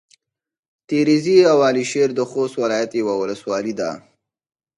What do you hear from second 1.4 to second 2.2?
او على شېر